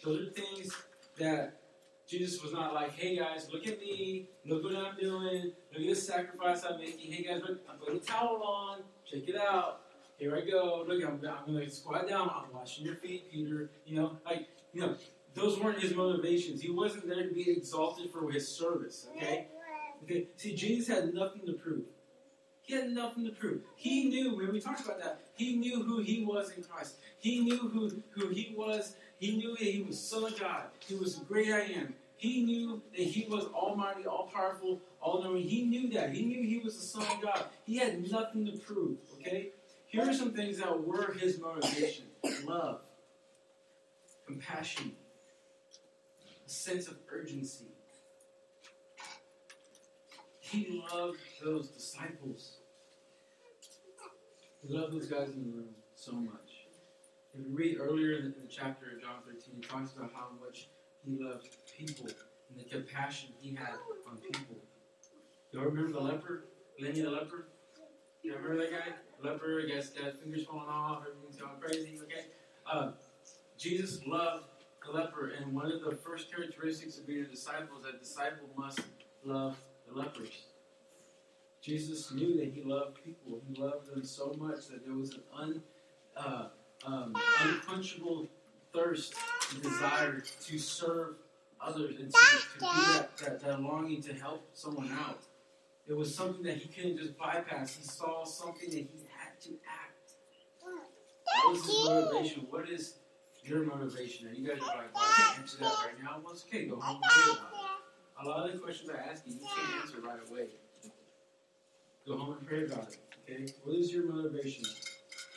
[0.04, 0.76] Those are things
[1.18, 1.60] that
[2.08, 5.88] Jesus was not like, hey guys, look at me, look what I'm doing, look at
[5.88, 7.12] the sacrifice I'm making.
[7.12, 9.83] Hey guys, look, I'm putting a towel on, check it out.
[10.24, 10.86] Here I go.
[10.88, 12.30] Look, I'm, I'm going to squat down.
[12.30, 13.70] I'm washing your feet, Peter.
[13.86, 14.96] You know, like, you know,
[15.34, 16.62] those weren't his motivations.
[16.62, 19.48] He wasn't there to be exalted for his service, okay?
[20.02, 21.84] Okay, see, Jesus had nothing to prove.
[22.62, 23.64] He had nothing to prove.
[23.76, 27.00] He knew, when we talked about that, he knew who he was in Christ.
[27.20, 28.96] He knew who, who he was.
[29.20, 30.68] He knew that he was Son of God.
[30.88, 31.96] He was great I am.
[32.16, 35.44] He knew that he was almighty, all powerful, all knowing.
[35.44, 36.14] He knew that.
[36.14, 37.44] He knew he was the Son of God.
[37.66, 39.52] He had nothing to prove, okay?
[39.94, 42.06] Here are some things that were his motivation
[42.46, 42.82] love,
[44.26, 44.94] compassion,
[46.44, 47.68] a sense of urgency.
[50.40, 52.58] He loved those disciples.
[54.66, 56.66] He loved those guys in the room so much.
[57.36, 60.12] If you read earlier in the, in the chapter of John 13, he talks about
[60.12, 60.70] how much
[61.06, 62.08] he loved people
[62.50, 63.76] and the compassion he had
[64.10, 64.56] on people.
[65.52, 66.46] Y'all remember the leper?
[66.82, 67.46] Lenny the leper?
[68.24, 68.94] You remember that guy?
[69.22, 72.26] Leper, I guess, got fingers falling off, everything's going crazy, okay?
[72.66, 72.92] Uh,
[73.58, 74.46] Jesus loved
[74.86, 78.50] the leper, and one of the first characteristics of being a disciple is that disciple
[78.58, 78.80] must
[79.26, 79.58] love
[79.88, 80.46] the lepers.
[81.62, 83.42] Jesus knew that he loved people.
[83.48, 85.64] He loved them so much that there was an un,
[86.18, 86.48] uh,
[86.86, 88.28] um, unquenchable
[88.74, 89.16] thirst
[89.54, 91.16] and desire to serve
[91.62, 95.20] others and to, to be that, that, that longing to help someone out.
[95.88, 97.76] It was something that he couldn't just bypass.
[97.76, 100.14] He saw something that he had to act.
[101.44, 102.48] What is his motivation?
[102.50, 102.96] What is
[103.44, 104.28] your motivation?
[104.28, 106.22] And you guys are like, well, I can't answer that right now.
[106.24, 106.66] Well, it's okay.
[106.66, 108.26] Go home and pray about it.
[108.26, 110.48] A lot of the questions I ask you, you can't answer right away.
[112.08, 112.98] Go home and pray about it.
[113.30, 113.54] Okay?
[113.64, 114.64] What is your motivation?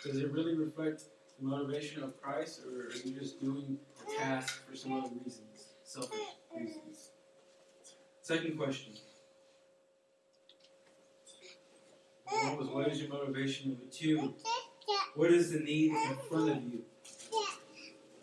[0.04, 1.02] Does it really reflect
[1.40, 5.74] the motivation of Christ, or are you just doing a task for some other reasons?
[5.82, 6.18] Selfish
[6.56, 7.11] reasons.
[8.22, 8.94] Second question.
[12.33, 13.71] Was what is your motivation?
[13.71, 14.35] Number two,
[15.15, 16.83] what is the need in front of you?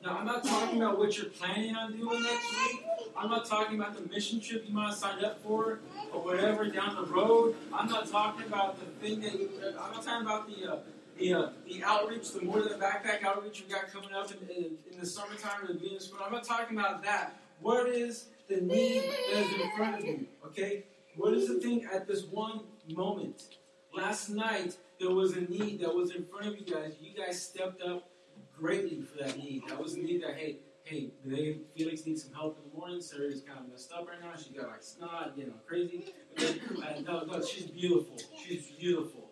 [0.04, 2.86] Now, I'm not talking about what you're planning on doing next week.
[3.16, 5.80] I'm not talking about the mission trip you might have signed up for
[6.12, 7.56] or whatever down the road.
[7.72, 10.78] I'm not talking about the thing that you, I'm not talking about the uh,
[11.18, 14.78] the, uh, the outreach, the more than backpack outreach we got coming up in, in,
[14.92, 16.22] in the summertime or the beginning of.
[16.26, 17.40] I'm not talking about that.
[17.62, 20.26] What is the need that is in front of you?
[20.48, 20.84] Okay?
[21.16, 23.58] What is the thing at this one moment?
[23.96, 26.94] Last night, there was a need that was in front of you guys.
[27.00, 28.10] You guys stepped up
[28.58, 29.64] greatly for that need.
[29.68, 33.02] That was a need that, hey, hey, they, Felix needs some help in the morning.
[33.02, 34.36] Sarah's kind of messed up right now.
[34.36, 36.06] She got like snot, you know, crazy.
[36.36, 38.18] Then, uh, no, no, she's beautiful.
[38.44, 39.30] She's beautiful.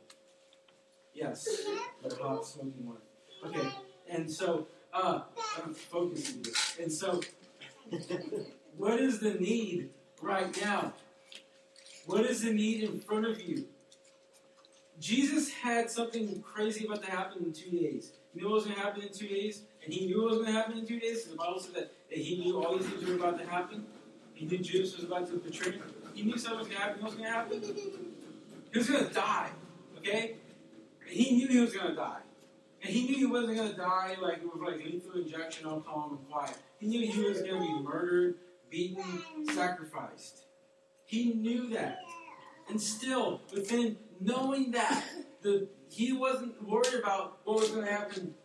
[1.14, 1.66] Yes,
[2.02, 2.98] but hot smoking one.
[3.46, 3.68] Okay,
[4.10, 5.22] and so, uh,
[5.64, 6.78] I'm focusing this.
[6.80, 7.20] And so,
[8.78, 9.90] what is the need
[10.22, 10.94] right now?
[12.06, 13.66] What is the need in front of you?
[15.02, 18.12] Jesus had something crazy about to happen in two days.
[18.34, 20.40] He knew what was going to happen in two days, and he knew what was
[20.42, 21.26] going to happen in two days.
[21.26, 23.84] the Bible said that, that he knew all these things were about to happen.
[24.36, 25.84] He knew Judas was about to betray him.
[26.14, 27.02] He knew something was going to happen.
[27.02, 27.62] What was going to happen?
[28.72, 29.50] He was going to die.
[29.98, 30.36] Okay?
[31.08, 32.22] And he knew he was going to die.
[32.84, 36.12] And he knew he wasn't going to die like with like lethal injection, all calm
[36.12, 36.58] and quiet.
[36.80, 38.36] He knew he was going to be murdered,
[38.70, 40.46] beaten, sacrificed.
[41.06, 42.00] He knew that.
[42.70, 45.04] And still, within knowing that,
[45.42, 48.36] the, he wasn't worried about what was going to happen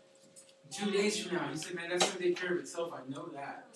[0.70, 1.48] two days from now.
[1.50, 2.92] He said, man, that's going to take care of itself.
[2.94, 3.66] I know that.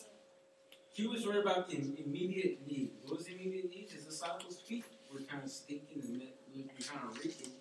[0.92, 2.92] He was worried about the immediate need.
[3.02, 3.88] What was the immediate need?
[3.90, 7.52] His disciples' feet were kind of stinking and kind of reeking.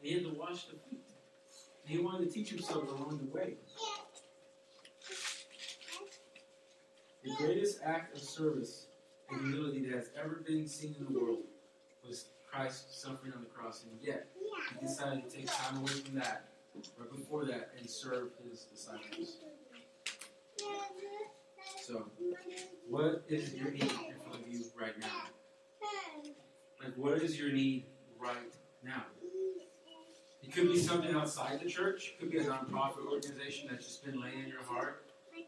[0.00, 1.04] He had to wash the feet.
[1.86, 3.54] And he wanted to teach himself along the way.
[7.24, 8.86] The greatest act of service
[9.30, 11.44] and humility that has ever been seen in the world
[12.06, 13.84] was Christ suffering on the cross.
[13.84, 14.28] And yet,
[14.72, 16.48] he decided to take time away from that,
[16.98, 19.38] right before that, and serve his disciples.
[21.82, 22.06] So,
[22.88, 25.24] what is your need in front of you right now?
[26.82, 27.86] Like, what is your need
[28.18, 28.36] right
[28.82, 29.04] now?
[30.42, 32.14] It could be something outside the church.
[32.14, 35.06] It could be a nonprofit organization that's just been laying in your heart.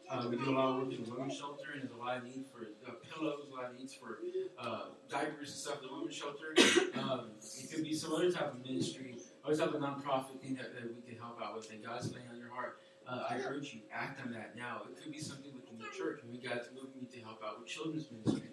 [0.09, 2.23] Uh, we do a lot of work in women's shelter, and there's a lot of
[2.23, 4.19] need for uh, pillows, a lot of needs for
[4.59, 5.81] uh, diapers and stuff.
[5.81, 6.53] The women's shelter.
[6.97, 10.73] Um, it could be some other type of ministry, other type of nonprofit thing that,
[10.75, 11.71] that we can help out with.
[11.71, 12.79] And God's laying on your heart.
[13.07, 14.81] Uh, I urge you, act on that now.
[14.89, 16.19] It could be something within the church.
[16.25, 18.49] Maybe God's moving you to help out with children's ministry.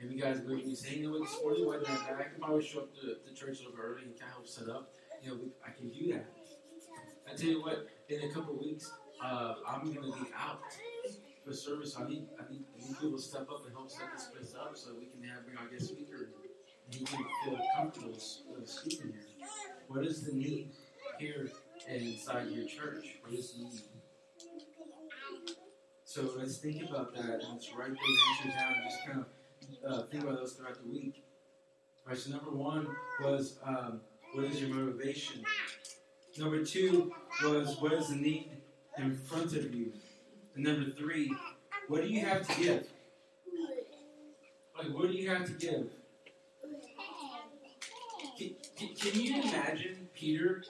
[0.00, 1.88] Maybe God's moving you, saying, you know what, this morning wasn't.
[1.88, 4.48] I could probably show up to the church a little early and kind of help
[4.48, 4.90] set up.
[5.22, 6.26] You know, I can do that.
[7.30, 8.90] I tell you what, in a couple weeks,
[9.22, 10.60] uh, I'm going to be out
[11.44, 11.96] for service.
[11.98, 14.54] I need, I need, I need people to step up and help set this place
[14.58, 16.30] up so we can have bring our guest speaker
[16.86, 18.18] and he can feel comfortable
[18.64, 19.48] speaking here.
[19.88, 20.70] What is the need
[21.18, 21.50] here
[21.88, 23.18] and inside your church?
[23.22, 23.80] What is the need?
[26.04, 29.92] So let's think about that and let's write those answers down and just kind of
[29.92, 31.24] uh, think about those throughout the week.
[32.06, 32.86] All right, so number one
[33.20, 34.00] was um,
[34.34, 35.42] what is your motivation?
[36.38, 38.50] Number two was what is the need
[38.98, 39.92] in front of you.
[40.54, 41.34] And number three,
[41.88, 42.86] what do you have to give?
[44.76, 45.90] Like, what do you have to give?
[48.38, 50.64] Can, can, you imagine Peter?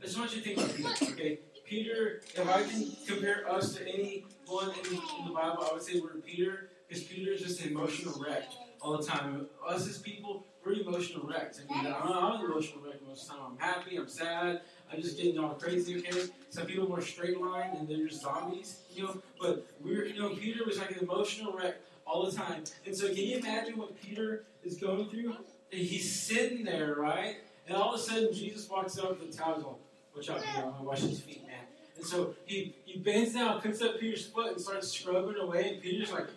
[0.00, 1.38] I just want you to think about Peter, okay?
[1.64, 6.00] Peter, if I can compare us to anyone in, in the Bible, I would say
[6.00, 6.70] we're Peter.
[6.88, 8.44] Because Peter's just an emotional wreck
[8.80, 9.46] all the time.
[9.66, 11.60] Us as people, we're emotional wrecks.
[11.60, 13.52] I mean, I'm, I'm an emotional wreck most of the time.
[13.52, 14.60] I'm happy, I'm sad,
[14.92, 16.28] I'm just getting all crazy, okay?
[16.50, 19.20] Some people more straight line and they're just zombies, you know?
[19.40, 22.64] But we're, you know, Peter was like an emotional wreck all the time.
[22.86, 25.34] And so can you imagine what Peter is going through?
[25.72, 27.36] And he's sitting there, right?
[27.66, 29.76] And all of a sudden, Jesus walks up with the towel going,
[30.14, 31.56] Watch out, Peter, I'm to wash his feet, man.
[31.96, 35.72] And so he, he bends down, picks up Peter's foot, and starts scrubbing away.
[35.72, 36.28] And Peter's like,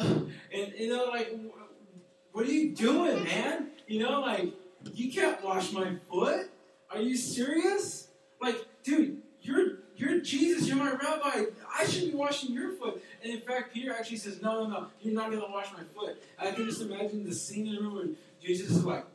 [0.00, 1.34] and you know, like,
[2.32, 3.68] what are you doing, man?
[3.86, 4.52] You know, like,
[4.94, 6.50] you can't wash my foot.
[6.90, 8.08] Are you serious?
[8.40, 11.44] Like, dude, you're you're Jesus, you're my rabbi.
[11.78, 13.02] I should be washing your foot.
[13.22, 16.22] And in fact, Peter actually says, No, no, no, you're not gonna wash my foot.
[16.38, 18.06] I can just imagine the scene in the room where
[18.42, 19.06] Jesus is like,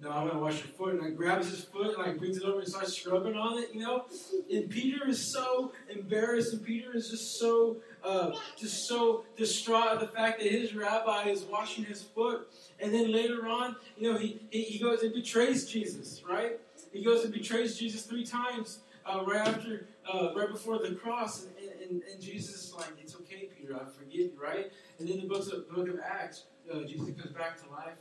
[0.00, 2.44] no, I'm gonna wash your foot, and like grabs his foot and like brings it
[2.44, 4.04] over and starts scrubbing on it, you know.
[4.52, 10.00] And Peter is so embarrassed, and Peter is just so, uh, just so distraught at
[10.00, 12.48] the fact that his rabbi is washing his foot.
[12.78, 16.60] And then later on, you know, he he, he goes and betrays Jesus, right?
[16.92, 21.46] He goes and betrays Jesus three times uh, right after, uh, right before the cross,
[21.60, 24.70] and, and, and, Jesus is like, "It's okay, Peter, I forgive you," right?
[25.00, 27.94] And then the book of, book of Acts, uh, Jesus comes back to life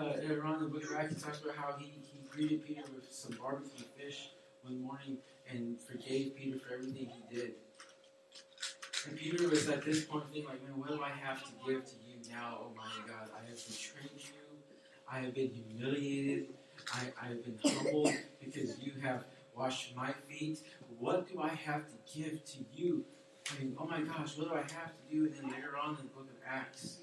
[0.00, 3.10] uh, in the book of Acts, he talks about how he, he greeted Peter with
[3.10, 4.30] some barbecue fish
[4.62, 5.18] one morning
[5.50, 7.52] and forgave Peter for everything he did.
[9.06, 11.84] And Peter was at this point thinking, like, man, what do I have to give
[11.84, 13.28] to you now, oh my God?
[13.36, 14.30] I have betrayed you.
[15.10, 16.46] I have been humiliated.
[16.92, 19.24] I, I have been humbled because you have
[19.56, 20.60] washed my feet.
[20.98, 23.04] What do I have to give to you?
[23.50, 25.26] I mean, oh my gosh, what do I have to do?
[25.26, 26.98] And then later on in the book of Acts,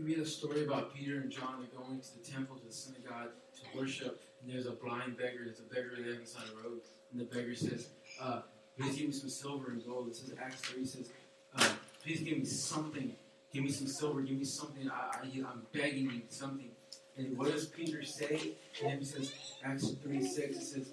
[0.00, 3.30] we read a story about Peter and John going to the temple, to the synagogue
[3.56, 5.40] to worship, and there's a blind beggar.
[5.44, 6.80] There's a beggar there on the side of the road,
[7.12, 7.88] and the beggar says,
[8.20, 8.42] uh,
[8.78, 10.80] "Please give me some silver and gold." This is Acts three.
[10.80, 11.10] He says,
[11.56, 13.14] uh, "Please give me something.
[13.52, 14.22] Give me some silver.
[14.22, 14.90] Give me something.
[14.90, 16.70] I, I'm begging you something."
[17.16, 18.52] And what does Peter say?
[18.82, 19.32] And he says,
[19.64, 20.56] Acts three six.
[20.56, 20.90] It says,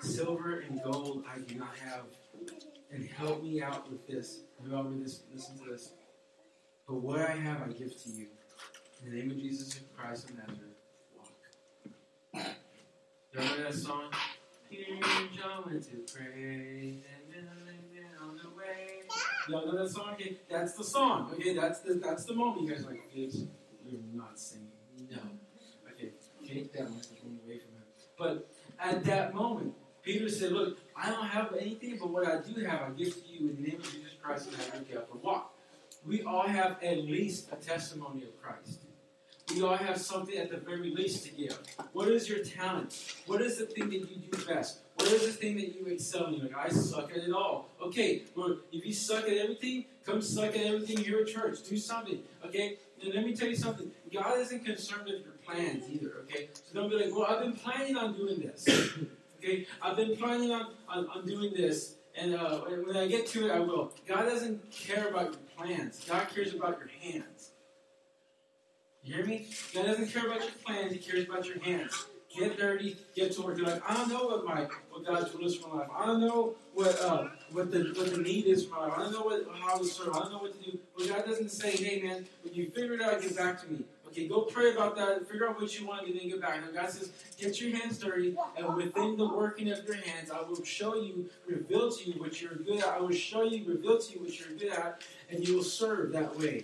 [0.00, 2.04] "Silver and gold I do not have,
[2.92, 5.90] and help me out with this." Whoever this, listen to this.
[6.86, 8.26] But what I have, I give to you.
[9.02, 10.60] In the name of Jesus Christ of Nazareth,
[11.16, 11.28] walk.
[12.34, 14.10] You remember that song?
[14.68, 14.98] Here
[15.36, 17.48] John went to pray, and then
[18.20, 19.02] on the way.
[19.48, 20.12] Y'all know that song?
[20.14, 21.30] Okay, that's the song.
[21.34, 22.62] Okay, that's the that's the moment.
[22.62, 23.44] You guys are like, Gibbs,
[23.86, 24.68] you're not singing.
[25.10, 25.18] No.
[25.92, 26.10] Okay,
[26.46, 27.84] take that microphone away from him.
[28.18, 32.60] But at that moment, Peter said, Look, I don't have anything, but what I do
[32.64, 34.88] have, I give to you in the name of Jesus Christ and Nazareth.
[34.88, 35.53] Get up and walk
[36.06, 38.80] we all have at least a testimony of Christ.
[39.54, 41.58] We all have something at the very least to give.
[41.92, 43.14] What is your talent?
[43.26, 44.80] What is the thing that you do best?
[44.96, 46.40] What is the thing that you excel in?
[46.40, 47.68] Like, I suck at it all.
[47.82, 51.58] Okay, well, if you suck at everything, come suck at everything here at church.
[51.68, 52.78] Do something, okay?
[53.02, 53.90] And let me tell you something.
[54.12, 56.48] God isn't concerned with your plans either, okay?
[56.54, 58.66] So don't be like, well, I've been planning on doing this.
[59.38, 59.66] okay?
[59.82, 63.50] I've been planning on, on, on doing this, and uh, when I get to it,
[63.50, 63.92] I will.
[64.06, 66.04] God doesn't care about plans.
[66.08, 67.50] God cares about your hands.
[69.02, 69.46] You hear me?
[69.74, 70.92] God doesn't care about your plans.
[70.92, 72.06] He cares about your hands.
[72.36, 72.96] Get dirty.
[73.14, 73.58] Get to work.
[73.58, 75.88] You're like, I don't know what my what God's will is for my life.
[75.96, 78.92] I don't know what uh, what the what the need is for my life.
[78.96, 80.16] I don't know what how to serve.
[80.16, 80.78] I don't know what to do.
[80.96, 83.84] But God doesn't say, Hey man, when you figure it out, get back to me.
[84.14, 85.28] Okay, go pray about that.
[85.28, 86.62] Figure out what you want to do, then get back.
[86.64, 90.40] And God says, get your hands dirty, and within the working of your hands, I
[90.40, 92.86] will show you, reveal to you what you're good at.
[92.86, 96.12] I will show you, reveal to you what you're good at, and you will serve
[96.12, 96.62] that way.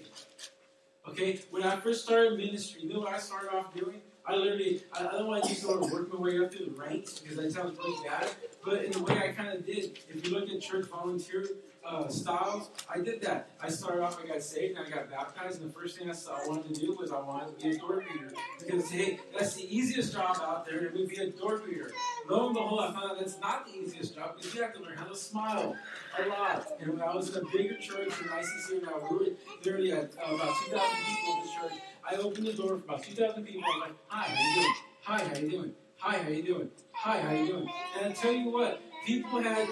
[1.09, 4.01] Okay, when I first started ministry, you know what I started off doing?
[4.31, 7.19] I literally, I, I to just sort of work my way up through the ranks
[7.19, 8.29] because that sounds really bad.
[8.65, 11.47] But in the way I kind of did, if you look at church volunteer
[11.85, 13.51] uh, styles, I did that.
[13.61, 16.13] I started off, I got saved, and I got baptized, and the first thing I,
[16.13, 18.33] saw, I wanted to do was I wanted to be a door greeter.
[18.65, 21.91] Because, hey, that's the easiest job out there, to be a door greeter.
[22.29, 24.81] Lo and behold, I found out that's not the easiest job, because you have to
[24.81, 25.75] learn how to smile
[26.23, 26.69] a lot.
[26.81, 29.25] And when I was in a bigger church in ICC, now we were
[29.65, 33.03] literally at uh, about 2,000 people in the church, I opened the door for about
[33.03, 34.75] 2,000 people, I like, hi, how you doing?
[35.03, 35.75] Hi, how you doing?
[35.99, 36.71] Hi, how you doing?
[36.93, 37.69] Hi, how you doing?
[37.99, 39.69] And I tell you what, people had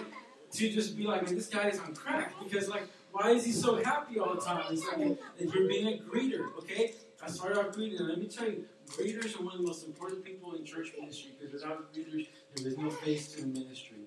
[0.53, 3.53] to just be like, man, this guy is on crack because like, why is he
[3.53, 4.63] so happy all the time?
[4.71, 6.95] It's like you're being a greeter, okay?
[7.23, 9.85] I started off greeting, and let me tell you, greeters are one of the most
[9.87, 13.99] important people in church ministry because without greeters, there is no face to the ministry.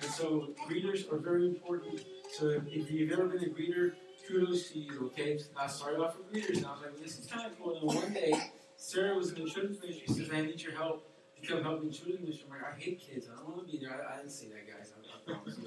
[0.00, 2.00] And so greeters are very important.
[2.32, 3.92] So if you've ever been a greeter,
[4.26, 5.38] kudos to you, okay?
[5.56, 7.76] I started off with greeters, and I was like, this is kind of cool.
[7.78, 8.32] And one day,
[8.76, 11.06] Sarah was in the children's ministry, she says, I need your help
[11.40, 12.46] to come help me in children's ministry.
[12.50, 13.28] I'm like, I hate kids.
[13.32, 13.92] I don't want to be there.
[13.94, 14.92] I, I didn't say that, guys.
[14.96, 15.58] I, I promise.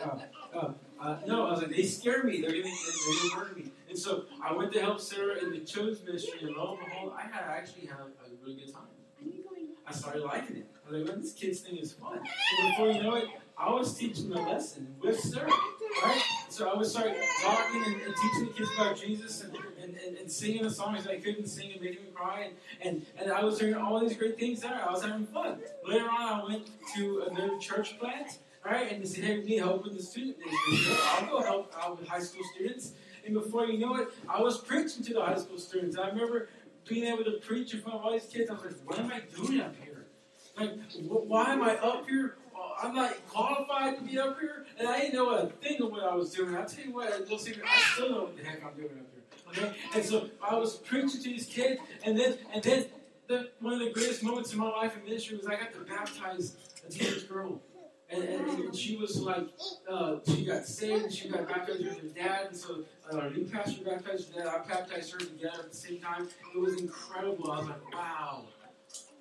[0.00, 2.40] uh, uh, uh, no, I was like, they scare me.
[2.40, 3.72] They're they're gonna murder me.
[3.88, 7.12] And so I went to help Sarah in the children's ministry, and lo and behold,
[7.16, 8.82] I had actually had a really good time.
[9.86, 10.66] I started liking it.
[10.86, 12.18] I was like, man, this kids thing is fun.
[12.18, 15.50] And before you know it, I was teaching a lesson with Sarah,
[16.02, 16.22] right?
[16.58, 20.28] So I would start talking and, and teaching the kids about Jesus and, and, and,
[20.28, 22.48] singing the songs that I couldn't sing and making me cry.
[22.48, 24.74] And, and, and I was doing all these great things there.
[24.74, 25.60] I was having fun.
[25.86, 28.90] Later on, I went to another church plant, right?
[28.90, 30.96] And they said, hey, we need help with the student ministry.
[31.00, 32.94] I'll go help out with high school students.
[33.24, 35.96] And before you know it, I was preaching to the high school students.
[35.96, 36.48] I remember
[36.88, 38.50] being able to preach in front of all these kids.
[38.50, 40.06] I was like, what am I doing up here?
[40.58, 42.34] Like, wh- why am I up here?
[42.78, 45.90] Uh, I'm not qualified to be up here, and I didn't know a thing of
[45.90, 46.56] what I was doing.
[46.56, 49.54] I'll tell you what, I secret, I still know what the heck I'm doing up
[49.54, 49.64] here.
[49.64, 52.86] Okay, and so I was preaching to these kids, and then and then
[53.28, 55.80] the, one of the greatest moments in my life in ministry was I got to
[55.80, 56.56] baptize
[56.86, 57.60] a teenage girl.
[58.10, 59.46] And, and, and she was like,
[59.86, 62.46] uh, she got saved she got baptized with her dad.
[62.48, 64.48] And so uh, our new pastor baptized her dad.
[64.48, 66.26] I baptized her together at the same time.
[66.54, 67.52] It was incredible.
[67.52, 68.44] I was like, wow.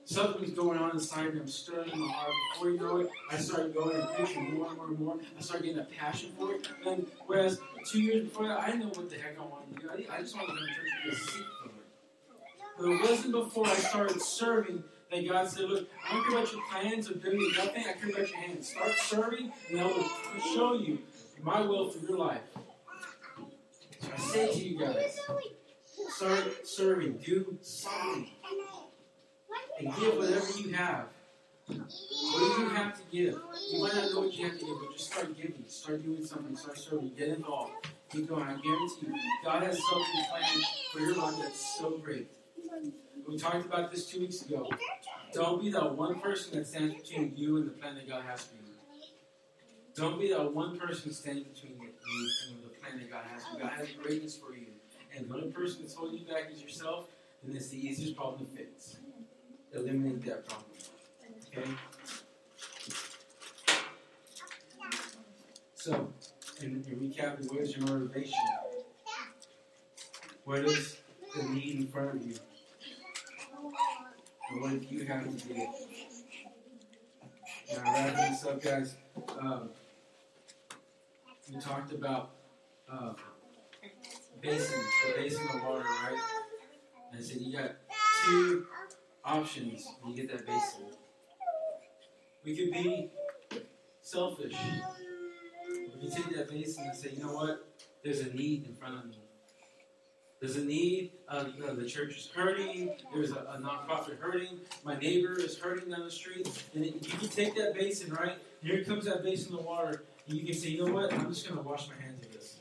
[0.07, 1.41] Something's going on inside me.
[1.41, 2.31] I'm stirring in my heart.
[2.53, 5.17] Before you know it, I started going and preaching more and more and more.
[5.37, 6.65] I started getting a passion for it.
[6.85, 9.81] And whereas two years before that, I didn't know what the heck I wanted to
[9.81, 9.89] do.
[10.09, 11.75] I, just wanted to go to church and for it.
[12.77, 14.81] But it wasn't before I started serving
[15.11, 17.83] that God said, Look, I don't care about your plans of doing nothing.
[17.85, 18.69] I care about your hands.
[18.69, 20.09] Start serving, and I will
[20.55, 20.99] show you
[21.43, 22.41] my will for your life.
[23.99, 25.19] So I say to you guys,
[26.07, 27.17] start serving.
[27.17, 28.29] Do something.
[29.79, 31.05] And give whatever you have.
[31.67, 33.39] What do you have to give?
[33.71, 35.63] You might not know what you have to give, but just start giving.
[35.67, 36.55] Start doing something.
[36.55, 37.11] Start serving.
[37.17, 37.73] Get involved.
[38.11, 38.43] Keep going.
[38.43, 40.63] I guarantee you, God has something planned
[40.93, 42.27] for your life that's so great.
[43.27, 44.69] We talked about this two weeks ago.
[45.33, 48.45] Don't be that one person that stands between you and the plan that God has
[48.45, 48.61] for you.
[49.93, 51.89] Don't be that one person standing between you
[52.49, 53.63] and the plan that God has for you.
[53.63, 54.67] God has greatness for you.
[55.15, 57.07] And the only person that's holding you back is yourself,
[57.43, 58.97] then it's the easiest problem to fix.
[59.73, 60.65] Eliminate that problem.
[61.47, 61.69] Okay?
[65.75, 66.09] So,
[66.61, 68.33] in, in recapping, what is your motivation?
[70.43, 70.97] What is
[71.35, 72.35] the need in front of you?
[74.49, 75.69] And what if you have to do it?
[77.73, 78.95] Now, wrapping this up, guys,
[79.39, 79.69] um,
[81.53, 82.31] we talked about
[82.91, 83.13] uh,
[84.41, 86.19] basin, the basin of water, right?
[87.11, 87.71] And I said you got
[88.25, 88.65] two
[89.27, 90.85] options when you get that basin.
[92.43, 93.11] We could be
[94.01, 94.55] selfish.
[95.69, 97.67] We could take that basin and say, you know what?
[98.03, 99.19] There's a need in front of me.
[100.39, 101.11] There's a need.
[101.27, 102.95] Uh, you know, the church is hurting.
[103.13, 104.59] There's a, a nonprofit hurting.
[104.85, 106.47] My neighbor is hurting down the street.
[106.73, 108.37] And it, you can take that basin, right?
[108.61, 110.03] Here comes that basin of water.
[110.27, 111.11] And you can say, you know what?
[111.11, 112.59] I'm just going to wash my hands of this.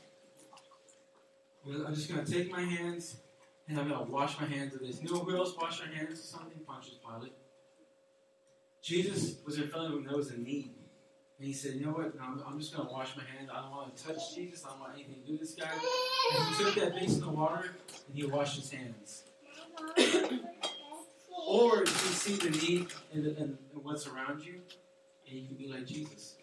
[1.85, 3.17] I'm just going to take my hands
[3.67, 5.01] and I'm going to wash my hands of this.
[5.01, 6.59] You know who else washed their hands of something?
[6.65, 7.33] Pontius Pilate.
[8.81, 10.07] Jesus was in front of him.
[10.15, 10.73] Was a need.
[11.37, 12.13] And he said, you know what?
[12.21, 13.49] I'm, I'm just going to wash my hands.
[13.53, 14.65] I don't want to touch Jesus.
[14.65, 15.69] I don't want anything to do with this guy.
[15.69, 17.75] And he took that basin of water
[18.07, 19.23] and he washed his hands.
[21.47, 24.55] Or you can see the need in what's around you,
[25.29, 26.35] and you can be like Jesus.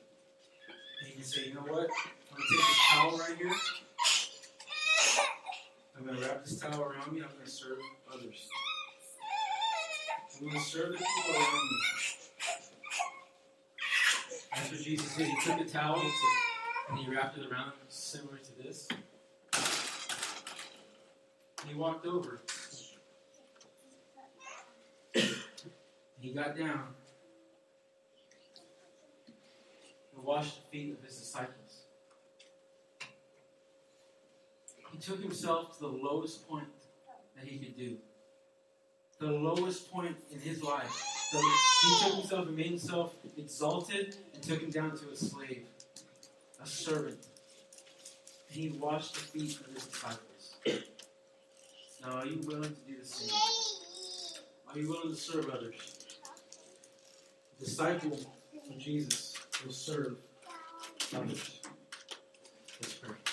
[1.00, 1.70] And you can say, you know what?
[1.70, 3.52] I'm going to take this towel right here.
[5.96, 7.20] I'm going to wrap this towel around me.
[7.22, 7.78] I'm going to serve
[8.12, 8.48] others.
[10.34, 11.78] I'm going to serve the people around me.
[14.54, 15.28] That's what Jesus did.
[15.28, 16.02] He took a towel
[16.90, 18.88] and he wrapped it around similar to this.
[21.60, 22.42] And he walked over.
[26.20, 26.88] he got down
[30.14, 31.63] and washed the feet of his disciples.
[34.94, 36.68] He took himself to the lowest point
[37.36, 37.96] that he could do.
[39.18, 40.88] The lowest point in his life.
[41.32, 45.66] He took himself and made himself exalted and took him down to a slave,
[46.62, 47.26] a servant.
[48.48, 50.56] And he washed the feet of his disciples.
[52.00, 53.34] Now, are you willing to do the same?
[54.68, 55.74] Are you willing to serve others?
[57.58, 59.34] The disciple of Jesus
[59.64, 60.18] will serve
[61.12, 61.60] others.
[62.80, 63.23] Let's pray.